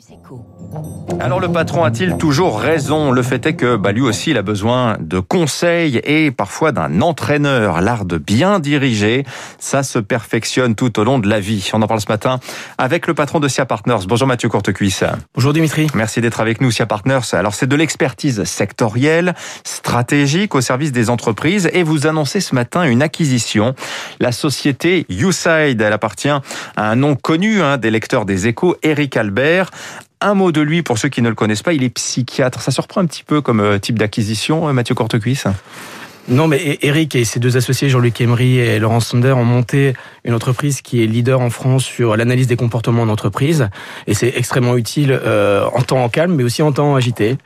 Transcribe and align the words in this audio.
Campus 0.00 0.10
Echo. 0.10 0.46
Alors 1.20 1.40
le 1.40 1.50
patron 1.50 1.84
a-t-il 1.84 2.16
toujours 2.16 2.60
raison? 2.60 3.10
Le 3.10 3.22
fait 3.22 3.44
est 3.46 3.54
que 3.54 3.76
bah, 3.76 3.92
lui 3.92 4.02
aussi 4.02 4.30
il 4.30 4.38
a 4.38 4.42
besoin 4.42 4.96
de 5.00 5.18
conseils 5.18 6.00
et 6.04 6.30
parfois 6.30 6.72
d'un 6.72 7.00
entraîneur. 7.00 7.80
L'art 7.80 8.04
de 8.04 8.18
bien 8.18 8.60
diriger, 8.60 9.24
ça 9.58 9.82
se 9.82 9.98
perfectionne 9.98 10.74
tout 10.74 10.98
au 10.98 11.04
long 11.04 11.18
de 11.18 11.28
la 11.28 11.40
vie. 11.40 11.68
On 11.72 11.82
en 11.82 11.86
parle 11.86 12.00
ce 12.00 12.08
matin 12.08 12.40
avec 12.78 13.06
le 13.06 13.14
patron 13.14 13.40
de 13.40 13.48
SIA 13.48 13.66
Partners. 13.66 14.06
Bonjour 14.06 14.28
Mathieu 14.28 14.48
Courtecuisse. 14.48 15.04
Bonjour 15.34 15.52
Dimitri. 15.52 15.88
Merci 15.94 16.20
d'être 16.20 16.40
avec 16.40 16.60
nous 16.60 16.70
SIA 16.70 16.86
Partners. 16.86 17.20
Alors 17.32 17.54
c'est 17.54 17.66
de 17.66 17.76
l'expertise 17.76 18.44
sectorielle, 18.44 19.34
stratégique 19.64 20.54
au 20.54 20.60
service 20.60 20.92
des 20.92 21.10
entreprises 21.10 21.68
et 21.72 21.82
vous 21.82 22.06
annoncez 22.06 22.40
ce 22.40 22.54
matin 22.54 22.84
une 22.84 23.02
acquisition. 23.02 23.74
La 24.20 24.32
société 24.32 25.06
YouSide, 25.08 25.80
elle 25.80 25.92
appartient 25.92 26.28
à 26.28 26.42
un 26.76 26.96
nom 26.96 27.16
connu 27.16 27.62
hein, 27.62 27.76
des 27.76 27.90
lecteurs 27.90 28.24
des 28.24 28.46
échos, 28.46 28.76
Eric 28.82 29.16
Albert. 29.16 29.70
Un 30.20 30.34
mot 30.34 30.52
de 30.52 30.60
lui 30.60 30.82
pour 30.82 30.98
ceux 30.98 31.08
qui 31.08 31.22
ne 31.22 31.28
le 31.28 31.34
connaissent 31.34 31.62
pas, 31.62 31.72
il 31.72 31.82
est 31.82 31.90
psychiatre. 31.90 32.60
Ça 32.60 32.70
surprend 32.70 33.00
un 33.00 33.06
petit 33.06 33.24
peu 33.24 33.40
comme 33.40 33.60
euh, 33.60 33.78
type 33.78 33.98
d'acquisition, 33.98 34.68
euh, 34.68 34.72
Mathieu 34.72 34.94
Courtecuisse 34.94 35.46
non, 36.30 36.46
mais 36.46 36.78
Eric 36.82 37.16
et 37.16 37.24
ses 37.24 37.40
deux 37.40 37.56
associés, 37.56 37.88
Jean-Luc 37.88 38.20
Emery 38.20 38.58
et 38.58 38.78
Laurent 38.78 39.00
Sander, 39.00 39.32
ont 39.32 39.44
monté 39.44 39.94
une 40.24 40.32
entreprise 40.32 40.80
qui 40.80 41.02
est 41.02 41.06
leader 41.06 41.40
en 41.40 41.50
France 41.50 41.84
sur 41.84 42.16
l'analyse 42.16 42.46
des 42.46 42.54
comportements 42.54 43.02
en 43.02 43.08
entreprise. 43.08 43.68
Et 44.06 44.14
c'est 44.14 44.32
extrêmement 44.36 44.76
utile 44.76 45.10
euh, 45.10 45.64
en 45.74 45.82
temps 45.82 46.08
calme, 46.08 46.34
mais 46.34 46.44
aussi 46.44 46.62
en 46.62 46.70
temps 46.70 46.94
agité. 46.94 47.36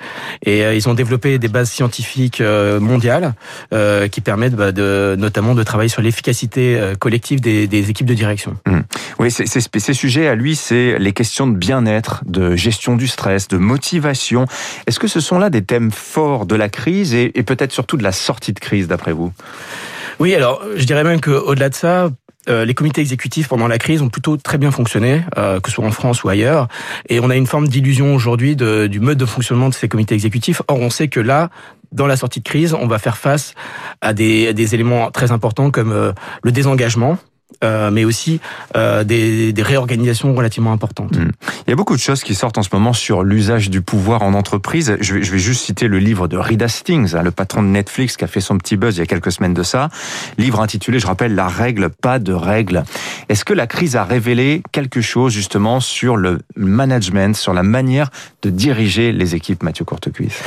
Et 0.45 0.65
euh, 0.65 0.75
ils 0.75 0.87
ont 0.89 0.95
développé 0.95 1.39
des 1.39 1.49
bases 1.49 1.71
scientifiques 1.71 2.43
euh, 2.43 2.79
mondiales 2.79 3.33
euh, 3.73 4.07
qui 4.09 4.21
permettent 4.21 4.55
bah, 4.55 4.71
de, 4.71 5.17
notamment 5.19 5.55
de 5.55 5.63
travailler 5.63 5.89
sur 5.89 6.03
l'efficacité 6.03 6.79
collective 6.99 7.41
des, 7.41 7.67
des, 7.67 7.89
équipes 7.89 8.07
de 8.07 8.15
direction. 8.15 8.57
Mmh. 8.67 8.81
Oui, 9.19 9.31
ces 9.31 9.95
sujets 9.95 10.29
à 10.29 10.35
lui, 10.35 10.57
c'est 10.57 10.99
les 10.99 11.13
questions 11.13 11.47
de 11.47 11.57
bien-être, 11.57 12.23
de 12.27 12.57
gestion 12.57 12.97
du 12.97 13.07
stress, 13.07 13.49
de 13.49 13.57
motivation. 13.57 14.47
Est-ce 14.87 14.99
que 14.99 15.09
ce 15.09 15.21
sont 15.21 15.39
là 15.39 15.51
des 15.51 15.63
thèmes 15.63 15.91
forts 15.91 16.47
de 16.47 16.55
la 16.55 16.69
crise 16.69 17.15
et, 17.15 17.31
peut-être 17.45 17.73
surtout 17.73 17.97
de 17.97 18.03
la 18.03 18.13
sortie 18.13 18.53
de 18.53 18.61
crise, 18.61 18.89
d'après 18.89 19.13
vous? 19.13 19.33
Oui, 20.21 20.35
alors 20.35 20.63
je 20.77 20.85
dirais 20.85 21.05
même 21.05 21.21
qu'au-delà 21.21 21.69
de 21.69 21.75
ça, 21.75 22.09
euh, 22.49 22.65
les 22.65 22.75
comités 22.75 23.01
exécutifs 23.01 23.49
pendant 23.49 23.67
la 23.69 23.79
crise 23.79 24.03
ont 24.03 24.09
plutôt 24.11 24.37
très 24.37 24.59
bien 24.59 24.71
fonctionné, 24.71 25.23
euh, 25.39 25.61
que 25.61 25.71
ce 25.71 25.77
soit 25.77 25.85
en 25.85 25.91
France 25.91 26.25
ou 26.25 26.29
ailleurs, 26.29 26.69
et 27.09 27.21
on 27.21 27.31
a 27.31 27.37
une 27.37 27.47
forme 27.47 27.69
d'illusion 27.69 28.15
aujourd'hui 28.15 28.55
du 28.55 29.01
mode 29.01 29.19
de 29.19 29.27
fonctionnement 29.27 29.69
de 29.69 29.75
ces 29.75 29.89
comités 29.89 30.15
exécutifs. 30.15 30.61
Or, 30.69 30.79
on 30.79 30.91
sait 30.91 31.09
que 31.09 31.21
là, 31.21 31.51
dans 31.93 32.07
la 32.07 32.17
sortie 32.17 32.41
de 32.41 32.45
crise, 32.45 32.75
on 32.75 32.87
va 32.87 32.99
faire 32.99 33.17
face 33.17 33.55
à 34.01 34.13
des, 34.13 34.53
des 34.53 34.75
éléments 34.75 35.11
très 35.11 35.33
importants 35.33 35.71
comme 35.71 35.93
euh, 35.93 36.13
le 36.43 36.53
désengagement, 36.53 37.19
euh, 37.63 37.91
mais 37.91 38.05
aussi 38.05 38.41
euh, 38.77 39.05
des, 39.05 39.53
des, 39.53 39.63
réorganisations 39.63 40.35
relativement 40.35 40.73
importantes. 40.73 41.17
Mmh. 41.17 41.31
Il 41.67 41.71
y 41.71 41.73
a 41.73 41.77
beaucoup 41.77 41.95
de 41.95 42.01
choses 42.01 42.23
qui 42.23 42.35
sortent 42.35 42.59
en 42.59 42.63
ce 42.63 42.71
moment 42.73 42.93
sur 42.93 43.23
l'usage 43.23 43.71
du 43.71 43.81
pouvoir 43.81 44.23
en 44.23 44.35
entreprise. 44.35 44.97
Je 45.01 45.15
vais, 45.15 45.23
je 45.23 45.31
vais, 45.31 45.39
juste 45.39 45.65
citer 45.65 45.87
le 45.87 45.99
livre 45.99 46.27
de 46.27 46.37
Reed 46.37 46.63
Hastings, 46.63 47.15
hein, 47.15 47.23
le 47.23 47.31
patron 47.31 47.63
de 47.63 47.69
Netflix, 47.69 48.17
qui 48.17 48.25
a 48.25 48.27
fait 48.27 48.41
son 48.41 48.59
petit 48.59 48.77
buzz 48.77 48.97
il 48.97 49.01
y 49.01 49.03
a 49.03 49.07
quelques 49.07 49.31
semaines 49.31 49.55
de 49.55 49.63
ça. 49.63 49.89
Livre 50.37 50.61
intitulé, 50.61 50.99
je 50.99 51.07
rappelle, 51.07 51.35
La 51.35 51.47
règle, 51.47 51.91
pas 51.91 52.19
de 52.19 52.33
règle. 52.33 52.83
Est-ce 53.29 53.45
que 53.45 53.53
la 53.53 53.67
crise 53.67 53.97
a 53.97 54.05
révélé 54.05 54.63
quelque 54.73 55.01
chose 55.01 55.33
justement 55.33 55.81
sur 55.81 56.17
le 56.17 56.39
management, 56.57 57.37
sur 57.37 57.53
la 57.53 57.63
manière 57.63 58.11
de 58.43 58.51
diriger 58.51 59.13
les 59.13 59.35
équipes, 59.35 59.63
Mathieu 59.63 59.85
Courtecuisse? 59.85 60.43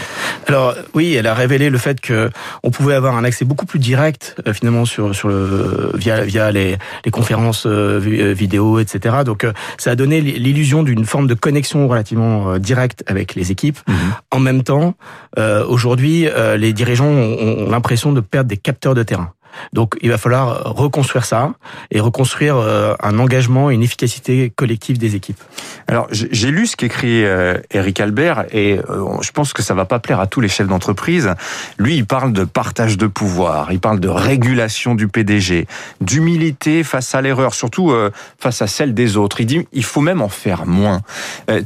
Alors 0.47 0.75
oui, 0.93 1.13
elle 1.13 1.27
a 1.27 1.33
révélé 1.33 1.69
le 1.69 1.77
fait 1.77 1.99
que 1.99 2.29
on 2.63 2.71
pouvait 2.71 2.93
avoir 2.93 3.17
un 3.17 3.23
accès 3.23 3.45
beaucoup 3.45 3.65
plus 3.65 3.79
direct 3.79 4.35
euh, 4.47 4.53
finalement 4.53 4.85
sur 4.85 5.15
sur 5.15 5.27
le 5.27 5.91
via 5.95 6.21
via 6.21 6.51
les 6.51 6.77
les 7.05 7.11
conférences 7.11 7.65
euh, 7.65 7.99
vidéo, 7.99 8.79
etc. 8.79 9.17
Donc 9.25 9.43
euh, 9.43 9.53
ça 9.77 9.91
a 9.91 9.95
donné 9.95 10.21
l'illusion 10.21 10.83
d'une 10.83 11.05
forme 11.05 11.27
de 11.27 11.33
connexion 11.33 11.87
relativement 11.87 12.51
euh, 12.51 12.59
directe 12.59 13.03
avec 13.07 13.35
les 13.35 13.51
équipes. 13.51 13.79
Mmh. 13.87 13.93
En 14.31 14.39
même 14.39 14.63
temps, 14.63 14.95
euh, 15.37 15.65
aujourd'hui, 15.65 16.27
euh, 16.27 16.57
les 16.57 16.73
dirigeants 16.73 17.07
ont, 17.07 17.65
ont 17.65 17.69
l'impression 17.69 18.11
de 18.13 18.21
perdre 18.21 18.49
des 18.49 18.57
capteurs 18.57 18.95
de 18.95 19.03
terrain. 19.03 19.31
Donc 19.73 19.95
il 20.01 20.09
va 20.09 20.17
falloir 20.17 20.75
reconstruire 20.75 21.25
ça 21.25 21.51
et 21.91 21.99
reconstruire 21.99 22.57
un 22.57 23.19
engagement 23.19 23.69
et 23.71 23.73
une 23.73 23.83
efficacité 23.83 24.51
collective 24.55 24.97
des 24.97 25.15
équipes. 25.15 25.41
Alors 25.87 26.07
j'ai 26.11 26.51
lu 26.51 26.67
ce 26.67 26.75
qu'écrit 26.75 27.23
Eric 27.71 27.99
Albert 27.99 28.45
et 28.51 28.79
je 29.21 29.31
pense 29.31 29.53
que 29.53 29.63
ça 29.63 29.73
va 29.73 29.85
pas 29.85 29.99
plaire 29.99 30.19
à 30.19 30.27
tous 30.27 30.41
les 30.41 30.47
chefs 30.47 30.67
d'entreprise. 30.67 31.33
Lui, 31.77 31.95
il 31.95 32.05
parle 32.05 32.33
de 32.33 32.43
partage 32.43 32.97
de 32.97 33.07
pouvoir, 33.07 33.71
il 33.71 33.79
parle 33.79 33.99
de 33.99 34.09
régulation 34.09 34.95
du 34.95 35.07
PDG, 35.07 35.67
d'humilité 36.01 36.83
face 36.83 37.15
à 37.15 37.21
l'erreur, 37.21 37.53
surtout 37.53 37.93
face 38.39 38.61
à 38.61 38.67
celle 38.67 38.93
des 38.93 39.17
autres. 39.17 39.41
Il 39.41 39.45
dit 39.45 39.67
il 39.71 39.83
faut 39.83 40.01
même 40.01 40.21
en 40.21 40.29
faire 40.29 40.65
moins. 40.65 41.01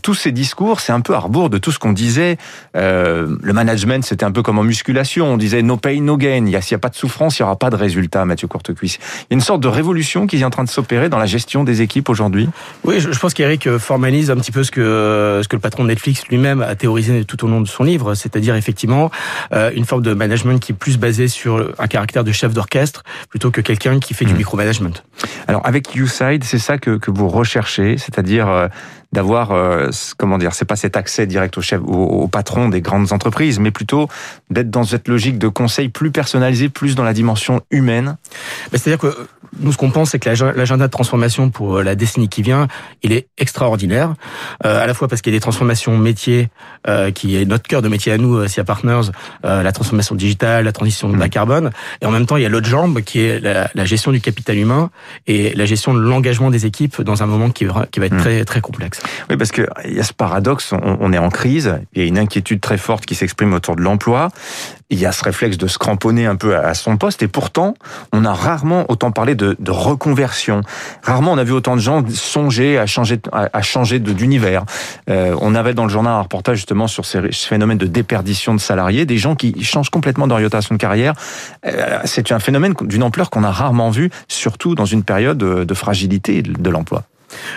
Tous 0.01 0.13
ces 0.13 0.31
discours, 0.31 0.79
c'est 0.79 0.91
un 0.94 1.01
peu 1.01 1.16
à 1.16 1.19
rebours 1.19 1.50
de 1.50 1.57
tout 1.57 1.72
ce 1.72 1.79
qu'on 1.79 1.94
disait. 1.94 2.38
le 2.75 3.53
management, 3.53 4.03
c'était 4.03 4.25
un 4.25 4.31
peu 4.31 4.44
comme 4.44 4.59
en 4.59 4.63
musculation. 4.63 5.34
On 5.34 5.38
disait 5.38 5.61
no 5.61 5.78
pain, 5.78 6.00
no 6.01 6.17
gain. 6.17 6.45
S'il 6.45 6.45
n'y 6.45 6.55
a, 6.55 6.59
a 6.75 6.78
pas 6.78 6.89
de 6.89 6.95
souffrance, 6.95 7.39
il 7.39 7.41
n'y 7.41 7.45
aura 7.45 7.57
pas 7.57 7.69
de 7.71 7.75
résultat, 7.75 8.23
Mathieu 8.25 8.47
Courtecuisse. 8.47 8.99
Il 9.21 9.31
y 9.31 9.33
a 9.33 9.35
une 9.35 9.41
sorte 9.41 9.61
de 9.61 9.67
révolution 9.67 10.27
qui 10.27 10.37
est 10.37 10.43
en 10.43 10.51
train 10.51 10.63
de 10.63 10.69
s'opérer 10.69 11.09
dans 11.09 11.17
la 11.17 11.25
gestion 11.25 11.63
des 11.63 11.81
équipes 11.81 12.09
aujourd'hui. 12.09 12.47
Oui, 12.83 12.99
je 12.99 13.17
pense 13.17 13.33
qu'Eric 13.33 13.77
formalise 13.77 14.29
un 14.29 14.35
petit 14.35 14.51
peu 14.51 14.63
ce 14.63 14.71
que 14.71 15.39
ce 15.41 15.47
que 15.47 15.55
le 15.55 15.61
patron 15.61 15.83
de 15.83 15.89
Netflix 15.89 16.27
lui-même 16.27 16.61
a 16.61 16.75
théorisé 16.75 17.25
tout 17.25 17.43
au 17.45 17.47
long 17.47 17.61
de 17.61 17.67
son 17.67 17.83
livre, 17.83 18.13
c'est-à-dire 18.15 18.55
effectivement 18.55 19.11
euh, 19.53 19.71
une 19.75 19.85
forme 19.85 20.01
de 20.01 20.13
management 20.13 20.59
qui 20.59 20.71
est 20.71 20.75
plus 20.75 20.97
basée 20.97 21.27
sur 21.27 21.73
un 21.79 21.87
caractère 21.87 22.23
de 22.23 22.31
chef 22.31 22.53
d'orchestre 22.53 23.03
plutôt 23.29 23.51
que 23.51 23.61
quelqu'un 23.61 23.99
qui 23.99 24.13
fait 24.13 24.25
mmh. 24.25 24.29
du 24.29 24.33
micromanagement. 24.35 24.91
Alors 25.47 25.61
avec 25.65 25.95
YouSide, 25.95 26.43
c'est 26.43 26.59
ça 26.59 26.77
que, 26.77 26.97
que 26.97 27.11
vous 27.11 27.27
recherchez, 27.27 27.97
c'est-à-dire 27.97 28.47
euh, 28.47 28.67
d'avoir 29.11 29.51
euh, 29.51 29.89
comment 30.17 30.38
dire, 30.38 30.53
c'est 30.53 30.66
pas 30.66 30.75
cet 30.75 30.95
accès 30.97 31.27
direct 31.27 31.57
au 31.57 31.61
chef, 31.61 31.81
au, 31.81 32.23
au, 32.23 32.27
patron 32.27 32.69
des 32.69 32.81
grandes 32.81 33.11
entreprises, 33.11 33.59
mais 33.59 33.72
plutôt 33.72 34.07
d'être 34.49 34.69
dans 34.69 34.83
cette 34.83 35.07
logique 35.07 35.38
de 35.38 35.47
conseil 35.47 35.89
plus 35.89 36.11
personnalisé, 36.11 36.69
plus 36.69 36.95
dans 36.95 37.03
la 37.03 37.13
dimension 37.13 37.61
humaine. 37.72 38.17
C'est-à-dire 38.72 38.99
que 38.99 39.27
nous, 39.59 39.72
ce 39.72 39.78
qu'on 39.78 39.91
pense, 39.91 40.12
c'est 40.12 40.19
que 40.19 40.29
l'agenda 40.29 40.88
de 40.88 40.91
transformation 40.91 41.50
pour 41.50 41.81
la 41.81 41.95
décennie 41.95 42.29
qui 42.29 42.41
vient, 42.41 42.67
il 43.03 43.12
est 43.12 43.28
extraordinaire, 43.38 44.13
euh, 44.66 44.81
à 44.81 44.88
la 44.88 44.94
fois 44.94 45.07
parce 45.07 45.22
qu'il 45.22 45.34
y 45.34 45.35
a 45.35 45.38
des 45.38 45.41
transformations 45.41 45.97
métiers, 45.97 46.50
euh, 46.88 47.12
qui 47.12 47.35
est 47.35 47.45
notre 47.45 47.67
cœur 47.67 47.81
de 47.81 47.90
métier 47.90 48.11
à 48.11 48.17
nous, 48.17 48.47
SIA 48.47 48.63
Partners, 48.63 49.11
euh, 49.45 49.61
la 49.61 49.72
transformation 49.72 50.16
digitale, 50.16 50.66
la 50.66 50.72
transition 50.72 51.09
de 51.09 51.17
la 51.17 51.29
carbone, 51.29 51.72
et 52.01 52.06
en 52.06 52.11
même 52.11 52.25
temps, 52.25 52.38
il 52.38 52.44
y 52.44 52.45
a 52.45 52.50
l'autre 52.50 52.67
jambe 52.67 53.01
qui 53.01 53.19
est 53.19 53.40
la, 53.40 53.69
la, 53.75 53.85
gestion 53.85 54.11
du 54.11 54.22
capital 54.22 54.57
humain 54.57 54.90
et 55.28 55.53
la 55.56 55.66
gestion 55.66 55.94
de 55.94 56.00
l'engagement 56.00 56.50
des 56.50 56.66
équipes 56.66 57.01
dans 57.01 57.23
un 57.23 57.25
moment 57.25 57.50
qui, 57.50 57.66
qui 57.91 58.00
va 58.00 58.06
être 58.06 58.17
très 58.17 58.45
très 58.45 58.61
complexe. 58.61 59.01
Oui, 59.29 59.38
parce 59.38 59.51
que 59.51 59.67
il 59.85 59.94
y 59.94 60.00
a 60.00 60.03
ce 60.03 60.13
paradoxe, 60.13 60.73
on, 60.73 60.97
on 61.00 61.13
est 61.13 61.17
en 61.17 61.29
crise, 61.29 61.75
il 61.94 62.01
y 62.01 62.06
a 62.06 62.07
une 62.07 62.17
inquiétude 62.17 62.61
très 62.61 62.78
forte 62.78 63.06
qui 63.06 63.16
s'exprime 63.16 63.53
autour 63.53 63.75
de 63.75 63.81
l'emploi, 63.81 64.29
il 64.91 65.00
y 65.00 65.06
a 65.06 65.12
ce 65.12 65.24
réflexe 65.24 65.57
de 65.57 65.68
se 65.68 65.78
cramponner 65.78 66.25
un 66.25 66.35
peu 66.35 66.56
à 66.56 66.74
son 66.74 66.97
poste, 66.97 67.24
et 67.24 67.28
pourtant, 67.28 67.74
on 68.12 68.25
a 68.25 68.34
rarement 68.34 68.85
autant 68.90 69.12
parlé 69.12 69.35
de, 69.35 69.56
reconversion. 69.68 70.62
Rarement 71.02 71.31
on 71.31 71.38
a 71.38 71.46
vu 71.46 71.53
autant 71.53 71.75
de 71.75 71.81
gens 71.81 72.03
songer 72.09 72.78
à 72.78 72.85
changer, 72.85 73.19
à, 73.31 73.62
changer 73.62 74.00
d'univers. 74.00 74.66
Euh, 75.09 75.35
on 75.40 75.56
avait 75.56 75.74
dans 75.74 75.84
le 75.84 75.90
journal 75.90 76.13
un 76.13 76.22
reportage 76.22 76.57
justement 76.57 76.88
sur 76.88 77.06
ces 77.06 77.31
phénomènes 77.31 77.78
de 77.78 77.88
déperdition 77.88 78.53
de 78.53 78.59
salariés, 78.59 79.06
des 79.06 79.18
gens 79.18 79.35
qui 79.35 79.63
changent 79.63 79.90
complètement 79.90 80.28
d'orientation 80.28 80.75
de 80.75 80.79
carrière. 80.79 81.13
Euh, 81.66 82.00
c'est 82.03 82.31
un 82.34 82.40
phénomène 82.40 82.73
d'une 82.81 83.03
ampleur 83.03 83.29
qu'on 83.29 83.46
a 83.46 83.52
rarement 83.52 83.91
vu, 83.91 84.09
surtout 84.28 84.75
dans 84.75 84.85
une 84.85 85.03
période 85.03 85.38
de 85.38 85.73
fragilité 85.73 86.41
de 86.41 86.69
l'emploi. 86.69 87.03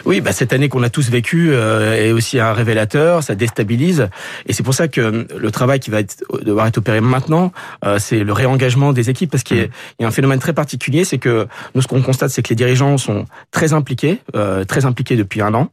Oui, 0.04 0.20
bah 0.20 0.32
cette 0.32 0.52
année 0.52 0.68
qu'on 0.68 0.82
a 0.82 0.90
tous 0.90 1.10
vécu 1.10 1.50
euh, 1.52 1.94
est 1.94 2.12
aussi 2.12 2.38
un 2.38 2.52
révélateur, 2.52 3.22
ça 3.22 3.34
déstabilise, 3.34 4.08
et 4.46 4.52
c'est 4.52 4.62
pour 4.62 4.74
ça 4.74 4.88
que 4.88 5.26
le 5.36 5.50
travail 5.50 5.80
qui 5.80 5.90
va 5.90 6.00
être, 6.00 6.22
devoir 6.42 6.66
être 6.66 6.78
opéré 6.78 7.00
maintenant, 7.00 7.52
euh, 7.84 7.98
c'est 7.98 8.24
le 8.24 8.32
réengagement 8.32 8.92
des 8.92 9.10
équipes, 9.10 9.30
parce 9.30 9.42
qu'il 9.42 9.58
y, 9.58 10.02
y, 10.02 10.04
a 10.04 10.08
un 10.08 10.10
phénomène 10.10 10.38
très 10.38 10.52
particulier, 10.52 11.04
c'est 11.04 11.18
que 11.18 11.46
nous 11.74 11.82
ce 11.82 11.88
qu'on 11.88 12.02
constate, 12.02 12.30
c'est 12.30 12.42
que 12.42 12.50
les 12.50 12.56
dirigeants 12.56 12.98
sont 12.98 13.26
très 13.50 13.72
impliqués, 13.72 14.20
euh, 14.36 14.64
très 14.64 14.84
impliqués 14.84 15.16
depuis 15.16 15.40
un 15.40 15.54
an, 15.54 15.70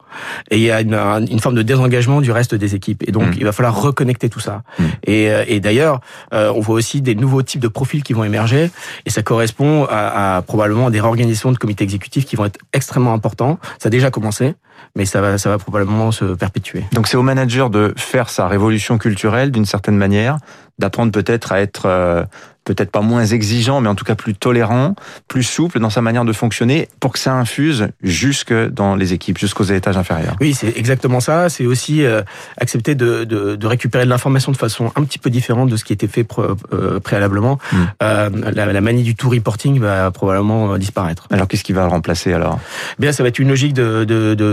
et 0.50 0.58
il 0.58 0.64
y 0.64 0.72
a 0.72 0.82
une, 0.82 0.96
une, 0.96 1.40
forme 1.40 1.56
de 1.56 1.64
désengagement 1.64 2.22
du 2.22 2.32
reste 2.32 2.56
des 2.56 2.76
équipes, 2.76 3.04
et 3.08 3.12
donc 3.12 3.30
mmh. 3.30 3.38
il 3.38 3.46
va 3.46 3.52
falloir 3.52 3.82
reconnecter 3.82 4.30
tout 4.30 4.40
ça. 4.40 4.64
Mmh. 4.78 4.84
Et, 5.06 5.30
et 5.48 5.60
d'ailleurs, 5.60 6.02
on 6.32 6.60
voit 6.60 6.76
aussi 6.76 7.02
des 7.02 7.16
nouveaux 7.16 7.42
types 7.42 7.62
de 7.62 7.68
profils 7.68 8.04
qui 8.04 8.14
vont 8.14 8.24
émerger, 8.24 8.72
et 9.06 9.10
ça 9.10 9.22
correspond 9.22 9.86
à, 9.90 10.38
à 10.38 10.42
probablement 10.42 10.90
des 10.90 11.00
réorganisations 11.00 11.52
de 11.52 11.58
comités 11.58 11.84
exécutifs 11.84 12.26
qui 12.26 12.36
vont 12.36 12.46
être 12.46 12.60
extrêmement 12.74 13.14
importants. 13.14 13.60
Ça 13.80 13.90
déjà 13.92 14.10
commencé, 14.10 14.56
mais 14.96 15.06
ça 15.06 15.22
va, 15.22 15.38
ça 15.38 15.50
va 15.50 15.60
probablement 15.60 16.12
se 16.12 16.26
perpétuer. 16.34 16.84
Donc 16.94 17.08
c'est 17.08 17.18
au 17.18 17.22
manager 17.22 17.70
de 17.70 17.94
faire 17.96 18.30
sa 18.30 18.48
révolution 18.48 18.98
culturelle 18.98 19.52
d'une 19.52 19.66
certaine 19.66 19.98
manière, 19.98 20.38
d'apprendre 20.82 21.12
peut-être 21.12 21.54
à 21.54 21.62
être 21.62 21.86
euh, 21.86 22.24
peut-être 22.64 22.92
pas 22.92 23.02
moins 23.02 23.26
exigeant, 23.26 23.82
mais 23.82 23.90
en 23.90 23.96
tout 23.96 24.06
cas 24.06 24.16
plus 24.16 24.36
tolérant, 24.36 24.96
plus 25.28 25.44
souple 25.44 25.80
dans 25.80 25.90
sa 25.90 26.02
manière 26.02 26.26
de 26.26 26.34
fonctionner 26.34 26.88
pour 27.00 27.12
que 27.14 27.20
ça 27.20 27.34
infuse 27.34 27.90
jusque 28.04 28.54
dans 28.54 28.96
les 28.96 29.14
équipes, 29.14 29.38
jusqu'aux 29.38 29.64
étages 29.64 29.98
inférieurs. 29.98 30.36
Oui, 30.40 30.54
c'est 30.54 30.78
exactement 30.78 31.20
ça. 31.20 31.50
C'est 31.50 31.66
aussi 31.66 32.06
euh, 32.06 32.22
accepter 32.58 32.94
de, 32.94 33.24
de, 33.24 33.56
de, 33.56 33.68
récupérer 33.68 34.06
de 34.06 34.10
l'information 34.10 34.52
de 34.52 34.58
façon 34.58 34.92
un 34.96 35.04
petit 35.04 35.18
peu 35.18 35.30
différente 35.30 35.70
de 35.70 35.78
ce 35.78 35.84
qui 35.84 35.94
était 35.94 36.08
fait 36.08 36.26
euh, 36.38 37.00
préalablement. 37.00 37.58
Hmm. 37.72 37.78
Euh, 38.04 38.30
la, 38.54 38.72
la, 38.72 38.82
manie 38.82 39.04
du 39.04 39.16
tout 39.16 39.30
reporting 39.30 39.80
va 39.80 40.12
probablement 40.12 40.78
disparaître. 40.78 41.28
Alors 41.32 41.48
qu'est-ce 41.48 41.64
qui 41.64 41.74
va 41.74 41.82
le 41.82 41.90
remplacer 41.90 42.34
alors? 42.34 42.60
Eh 42.98 43.02
Bien, 43.02 43.12
ça 43.12 43.24
va 43.24 43.30
être 43.30 43.40
une 43.40 43.50
logique 43.50 43.74
de 43.74 44.04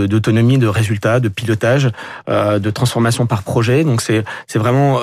d'autonomie, 0.07 0.57
de, 0.57 0.63
de, 0.63 0.67
résultats, 0.67 1.19
de 1.19 1.29
pilotage, 1.29 1.89
de 2.27 2.69
transformation 2.69 3.25
par 3.25 3.43
projet. 3.43 3.83
Donc 3.83 4.01
c'est 4.01 4.23
c'est 4.47 4.59
vraiment 4.59 4.99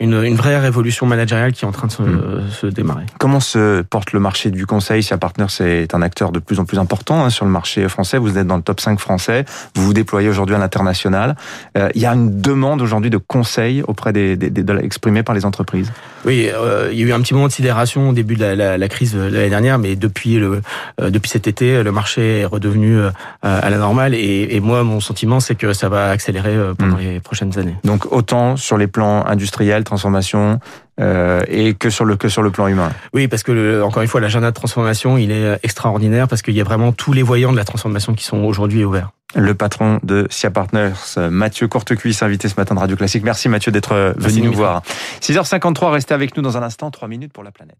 une, 0.00 0.22
une 0.22 0.34
vraie 0.34 0.47
révolution 0.56 1.06
managériale 1.06 1.52
qui 1.52 1.64
est 1.64 1.68
en 1.68 1.72
train 1.72 1.86
de 1.86 1.92
se, 1.92 2.02
hmm 2.02 2.38
se 2.50 2.66
démarrer. 2.66 3.04
Comment 3.18 3.40
se 3.40 3.82
porte 3.82 4.12
le 4.12 4.20
marché 4.20 4.50
du 4.50 4.66
conseil 4.66 5.02
Si 5.02 5.14
Partner 5.18 5.46
c'est 5.48 5.94
un 5.94 6.02
acteur 6.02 6.32
de 6.32 6.38
plus 6.38 6.60
en 6.60 6.64
plus 6.64 6.78
important 6.78 7.24
hein, 7.24 7.30
sur 7.30 7.44
le 7.44 7.50
marché 7.50 7.88
français, 7.88 8.18
vous 8.18 8.38
êtes 8.38 8.46
dans 8.46 8.56
le 8.56 8.62
top 8.62 8.80
5 8.80 8.98
français, 8.98 9.44
vous 9.74 9.84
vous 9.84 9.92
déployez 9.92 10.28
aujourd'hui 10.28 10.54
à 10.54 10.58
l'international. 10.58 11.36
Euh, 11.76 11.88
il 11.94 12.00
y 12.00 12.06
a 12.06 12.14
une 12.14 12.40
demande 12.40 12.80
aujourd'hui 12.82 13.10
de 13.10 13.18
conseil 13.18 13.82
auprès 13.82 14.12
des, 14.12 14.36
des, 14.36 14.50
des, 14.50 14.64
exprimée 14.82 15.22
par 15.22 15.34
les 15.34 15.44
entreprises. 15.44 15.92
Oui, 16.24 16.48
euh, 16.52 16.90
il 16.92 16.98
y 16.98 17.02
a 17.02 17.06
eu 17.06 17.12
un 17.12 17.20
petit 17.20 17.34
moment 17.34 17.46
de 17.46 17.52
sidération 17.52 18.10
au 18.10 18.12
début 18.12 18.36
de 18.36 18.40
la, 18.40 18.54
la, 18.54 18.78
la 18.78 18.88
crise 18.88 19.14
de 19.14 19.20
l'année 19.20 19.50
dernière, 19.50 19.78
mais 19.78 19.96
depuis 19.96 20.36
le 20.36 20.62
euh, 21.00 21.10
depuis 21.10 21.30
cet 21.30 21.46
été, 21.46 21.82
le 21.82 21.92
marché 21.92 22.40
est 22.40 22.44
redevenu 22.44 22.98
à 23.42 23.70
la 23.70 23.78
normale 23.78 24.14
et, 24.14 24.48
et 24.50 24.60
moi 24.60 24.82
mon 24.82 25.00
sentiment 25.00 25.40
c'est 25.40 25.54
que 25.54 25.72
ça 25.72 25.88
va 25.88 26.10
accélérer 26.10 26.56
pendant 26.76 26.96
mmh. 26.96 27.00
les 27.00 27.20
prochaines 27.20 27.58
années. 27.58 27.76
Donc 27.84 28.12
autant 28.12 28.56
sur 28.56 28.76
les 28.76 28.86
plans 28.86 29.26
industriels, 29.26 29.84
transformation, 30.28 30.60
euh, 31.00 31.42
et 31.48 31.74
que 31.74 31.90
sur 31.90 32.04
le 32.04 32.16
que 32.16 32.28
sur 32.28 32.42
le 32.42 32.50
plan 32.50 32.66
humain. 32.66 32.90
Oui, 33.12 33.28
parce 33.28 33.42
que 33.42 33.52
le, 33.52 33.84
encore 33.84 34.02
une 34.02 34.08
fois, 34.08 34.20
l'agenda 34.20 34.50
de 34.50 34.54
transformation, 34.54 35.16
il 35.16 35.30
est 35.30 35.58
extraordinaire 35.62 36.28
parce 36.28 36.42
qu'il 36.42 36.54
y 36.54 36.60
a 36.60 36.64
vraiment 36.64 36.92
tous 36.92 37.12
les 37.12 37.22
voyants 37.22 37.52
de 37.52 37.56
la 37.56 37.64
transformation 37.64 38.14
qui 38.14 38.24
sont 38.24 38.38
aujourd'hui 38.38 38.84
ouverts. 38.84 39.10
Le 39.34 39.54
patron 39.54 40.00
de 40.02 40.26
SIA 40.30 40.50
Partners, 40.50 40.94
Mathieu 41.30 41.68
Courtecuisse, 41.68 42.22
invité 42.22 42.48
ce 42.48 42.54
matin 42.56 42.74
de 42.74 42.80
Radio 42.80 42.96
Classique. 42.96 43.24
Merci 43.24 43.48
Mathieu 43.48 43.70
d'être 43.70 44.14
venu 44.16 44.42
nous 44.42 44.54
voir. 44.54 44.82
6h53, 45.20 45.90
restez 45.90 46.14
avec 46.14 46.36
nous 46.36 46.42
dans 46.42 46.56
un 46.56 46.62
instant, 46.62 46.90
3 46.90 47.08
minutes 47.08 47.32
pour 47.32 47.44
la 47.44 47.50
planète. 47.50 47.76